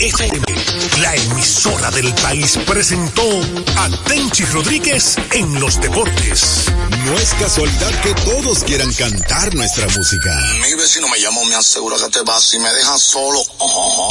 FM, 0.00 0.40
la 1.02 1.14
emisora 1.14 1.90
del 1.90 2.14
país, 2.14 2.58
presentó 2.66 3.22
a 3.76 3.90
Tenchi 4.08 4.44
Rodríguez 4.44 5.16
en 5.32 5.60
los 5.60 5.78
deportes. 5.78 6.64
No 7.04 7.18
es 7.18 7.34
casualidad 7.34 7.90
que 8.02 8.14
todos 8.14 8.64
quieran 8.64 8.90
cantar 8.94 9.54
nuestra 9.54 9.86
música. 9.88 10.40
Mi 10.62 10.72
vecino 10.74 11.06
me 11.08 11.20
llamó, 11.20 11.44
me 11.44 11.54
asegura 11.54 11.96
que 11.98 12.10
te 12.10 12.22
vas 12.22 12.54
y 12.54 12.58
me 12.60 12.72
dejas 12.72 13.02
solo. 13.02 13.42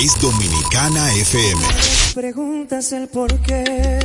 Es 0.00 0.20
Dominicana 0.20 1.12
FM. 1.14 1.66
Preguntas 2.14 2.92
el 2.92 3.08
por 3.08 3.40
qué, 3.42 3.98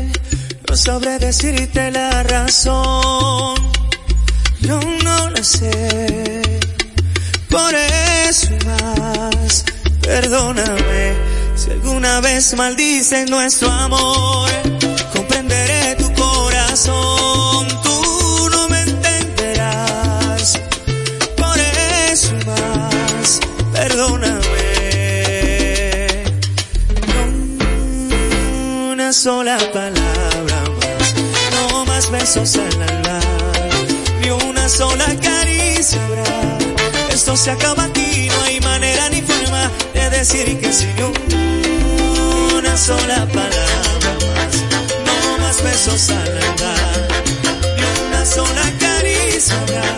no 0.67 0.75
sabré 0.75 1.19
decirte 1.19 1.91
la 1.91 2.23
razón. 2.23 3.55
Yo 4.59 4.79
no 5.03 5.29
lo 5.29 5.43
sé, 5.43 6.41
por 7.47 7.75
eso 7.75 8.49
más 8.65 9.63
Perdóname 10.07 11.26
si 11.57 11.71
alguna 11.71 12.21
vez 12.21 12.55
maldice 12.55 13.25
nuestro 13.25 13.69
amor. 13.69 14.49
Comprenderé 15.13 15.95
tu 15.95 16.13
corazón, 16.13 17.67
tú 17.83 18.49
no 18.51 18.69
me 18.69 18.81
entenderás. 18.81 20.59
Por 21.35 21.59
eso 22.11 22.31
más, 22.45 23.39
perdóname. 23.73 24.37
Una 28.91 29.11
sola 29.11 29.57
palabra 29.73 30.63
más, 30.79 31.13
no 31.53 31.85
más 31.85 32.11
besos 32.11 32.55
al 32.57 32.81
alma, 32.81 33.19
ni 34.21 34.29
una 34.29 34.69
sola 34.69 35.07
caricia. 35.21 35.99
Esto 37.09 37.35
se 37.35 37.51
acaba 37.51 37.85
aquí, 37.85 38.29
no 38.29 38.43
hay 38.43 38.59
manera 38.61 39.09
ni 39.09 39.21
forma 39.21 39.71
decir 40.09 40.59
que 40.59 40.71
una 40.71 41.46
sola 42.77 43.25
palabra 43.33 44.11
más, 44.27 44.55
no 45.05 45.37
más 45.39 45.63
besos 45.63 46.09
al 46.09 46.37
andar, 46.43 47.07
ni 47.75 48.07
una 48.07 48.25
sola 48.25 48.71
caricia 48.79 49.55
habrá. 49.59 49.97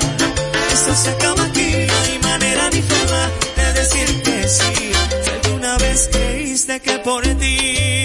Esto 0.71 0.95
se 0.95 1.09
acaba 1.09 1.44
aquí, 1.44 1.86
no 1.88 1.94
hay 1.99 2.19
manera 2.19 2.69
ni 2.71 2.81
forma 2.81 3.30
de 3.58 3.73
decir 3.73 4.23
que 4.23 4.47
sí. 4.47 4.91
Si 5.23 5.30
alguna 5.30 5.77
vez 5.77 6.09
creíste 6.11 6.80
que 6.80 6.99
por 6.99 7.23
ti 7.23 7.98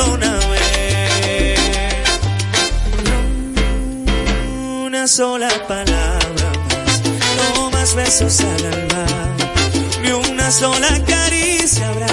perdóname. 0.00 1.54
Una 4.86 5.06
sola 5.06 5.48
palabra 5.68 6.52
no 7.54 7.70
más 7.70 7.94
besos 7.94 8.40
al 8.40 8.64
alma, 8.66 9.06
ni 10.02 10.10
una 10.12 10.50
sola 10.50 11.02
caricia 11.06 11.88
habrá. 11.88 12.06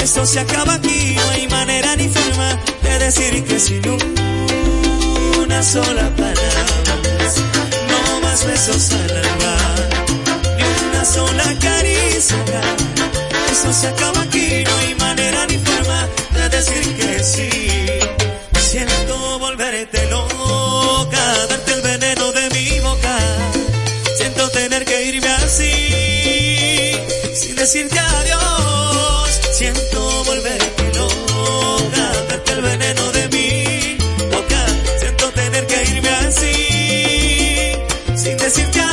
Esto 0.00 0.24
se 0.26 0.40
acaba 0.40 0.74
aquí, 0.74 1.14
no 1.16 1.30
hay 1.30 1.48
manera 1.48 1.96
ni 1.96 2.08
forma 2.08 2.58
de 2.82 2.98
decir 2.98 3.44
que 3.44 3.58
si 3.58 3.80
no 3.80 3.96
una 5.42 5.62
sola 5.62 6.10
palabra 6.16 6.94
no 7.88 8.20
más 8.20 8.44
besos 8.46 8.92
al 8.92 9.16
alma, 9.16 9.56
ni 10.56 10.88
una 10.88 11.04
sola 11.04 11.44
caricia. 11.60 12.60
Eso 13.50 13.72
se 13.72 13.88
acaba 13.88 14.22
aquí, 14.22 14.64
no 14.64 14.76
hay 14.78 14.94
manera 14.94 15.46
ni 15.46 15.58
forma 15.58 16.08
de 16.34 16.48
decir 16.50 16.95
Siento 17.22 17.78
volverte 19.38 20.06
loca, 20.10 21.46
darte 21.48 21.72
el 21.72 21.80
veneno 21.80 22.30
de 22.32 22.50
mi 22.50 22.78
boca. 22.80 23.16
Siento 24.16 24.50
tener 24.50 24.84
que 24.84 25.02
irme 25.04 25.28
así, 25.28 26.92
sin 27.34 27.56
decirte 27.56 27.98
adiós. 27.98 29.40
Siento 29.52 30.24
volverte 30.24 30.92
loca, 30.94 32.12
darte 32.28 32.52
el 32.52 32.60
veneno 32.60 33.12
de 33.12 33.28
mi 33.28 33.96
boca. 34.30 34.66
Siento 34.98 35.30
tener 35.30 35.66
que 35.66 35.84
irme 35.84 36.10
así, 36.10 36.52
sin 38.14 38.36
decirte 38.36 38.80
adiós. 38.80 38.85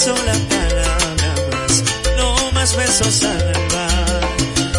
Sola 0.00 0.32
palabra 0.48 1.34
más, 1.52 1.84
no 2.16 2.52
más 2.52 2.74
besos 2.74 3.22
al 3.22 3.54
alma, 3.54 3.86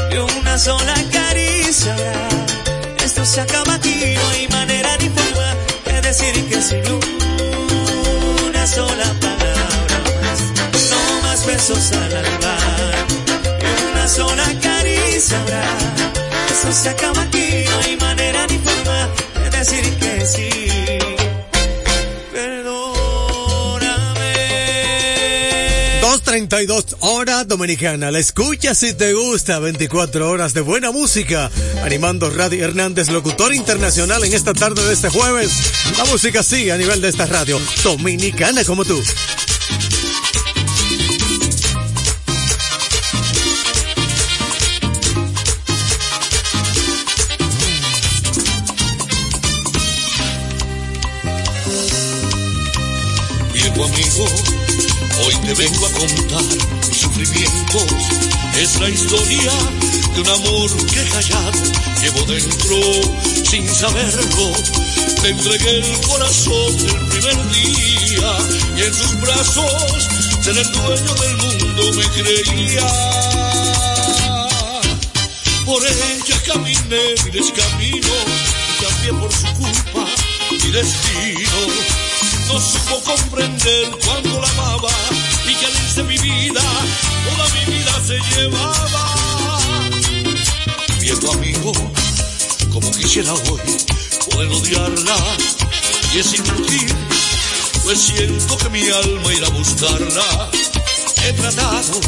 ni 0.09 0.17
una 0.17 0.57
sola 0.57 0.95
caricia. 1.11 1.95
Esto 3.05 3.23
se 3.23 3.41
acaba 3.41 3.75
aquí, 3.75 4.15
no 4.15 4.29
hay 4.29 4.47
manera 4.47 4.97
ni 4.97 5.09
forma 5.09 5.49
de 5.85 6.01
decir 6.01 6.33
que 6.49 6.59
sin 6.59 6.81
una 8.49 8.65
sola 8.65 9.13
palabra 9.21 9.97
más, 10.23 10.39
no 10.89 11.21
más 11.21 11.45
besos 11.45 11.91
al 11.91 12.17
alma, 12.17 12.55
ni 13.61 13.91
una 13.91 14.07
sola 14.07 14.47
caricia. 14.59 15.39
Esto 16.49 16.71
se 16.71 16.89
acaba 16.89 17.21
aquí, 17.21 17.65
no 17.69 17.77
hay 17.85 17.95
manera 17.97 18.47
ni 18.47 18.57
forma 18.57 19.07
de 19.43 19.49
decir 19.59 19.97
que 19.99 20.25
sí. 20.25 20.70
2.32 26.31 26.96
hora 27.02 27.44
dominicana. 27.44 28.09
La 28.09 28.19
escucha 28.19 28.74
si 28.74 28.94
te 28.94 29.14
gusta. 29.14 29.59
24 29.59 30.30
horas 30.30 30.53
de 30.53 30.62
buena 30.62 30.90
música. 30.92 31.52
Animando 31.84 32.30
Radio 32.30 32.64
Hernández, 32.64 33.09
locutor 33.09 33.53
internacional 33.53 34.24
en 34.24 34.31
esta 34.31 34.53
tarde 34.53 34.81
de 34.81 34.94
este 34.94 35.09
jueves. 35.09 35.52
La 35.97 36.06
música 36.06 36.42
sigue 36.42 36.72
a 36.72 36.78
nivel 36.78 37.02
de 37.02 37.09
esta 37.09 37.25
radio. 37.25 37.59
Dominicana 37.84 38.64
como 38.64 38.86
tú. 38.86 39.03
Viejo 53.53 53.84
amigo, 53.84 54.60
hoy 55.23 55.35
te 55.37 55.53
vengo 55.53 55.85
a 55.85 55.91
contar 55.91 56.43
mis 56.87 56.97
sufrimientos. 56.97 57.85
Es 58.57 58.79
la 58.79 58.89
historia 58.89 59.51
de 60.13 60.21
un 60.21 60.29
amor 60.29 60.69
que 60.87 61.03
callado 61.09 61.61
llevo 62.01 62.21
dentro 62.23 62.77
sin 63.49 63.67
saberlo. 63.67 64.51
Te 65.21 65.29
entregué 65.29 65.77
el 65.79 66.01
corazón 66.01 66.75
el 66.79 67.07
primer 67.07 67.51
día 67.51 68.37
y 68.77 68.81
en 68.81 68.93
sus 68.93 69.21
brazos 69.21 70.09
ser 70.41 70.57
el 70.57 70.71
dueño 70.71 71.13
del 71.13 71.38
mundo 71.38 71.83
me 71.97 72.05
creía. 72.21 72.88
Por 75.65 75.81
ella 75.85 76.41
caminé 76.45 77.15
mi 77.24 77.31
descamino 77.31 78.15
y 78.69 78.83
cambié 78.83 79.13
por 79.13 79.31
su 79.31 79.47
culpa 79.53 80.06
mi 80.51 80.71
destino 80.71 82.01
no 82.51 82.59
supo 82.59 83.01
comprender 83.03 83.91
cuando 84.03 84.41
la 84.41 84.50
amaba 84.50 84.89
mi 86.03 86.18
vida, 86.18 86.62
toda 87.30 87.50
mi 87.53 87.74
vida 87.74 87.94
se 88.06 88.19
llevaba. 88.36 89.59
Viejo 91.00 91.31
amigo, 91.31 91.71
como 92.71 92.92
quisiera 92.92 93.33
hoy 93.33 93.62
poder 94.30 94.50
odiarla 94.50 95.18
y 96.13 96.19
es 96.19 96.33
inútil, 96.33 96.94
pues 97.83 98.00
siento 98.00 98.57
que 98.57 98.69
mi 98.69 98.88
alma 98.88 99.33
irá 99.33 99.48
a 99.48 99.51
buscarla. 99.51 100.50
He 101.24 101.33
tratado 101.33 102.00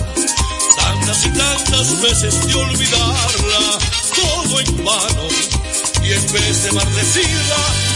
tantas 0.77 1.25
y 1.25 1.29
tantas 1.29 2.01
veces 2.01 2.47
de 2.47 2.53
olvidarla, 2.55 3.77
todo 4.15 4.59
en 4.59 4.83
vano, 4.83 5.27
y 6.03 6.11
en 6.11 6.33
vez 6.33 6.63
de 6.63 6.71
maldecirla, 6.71 7.92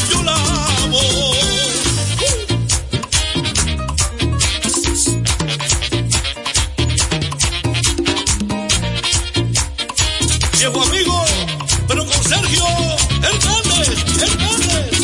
viejo 10.57 10.81
amigo, 10.81 11.25
pero 11.88 12.04
con 12.06 12.24
Sergio 12.24 12.63
Hernández, 13.21 14.21
Hernández. 14.21 14.96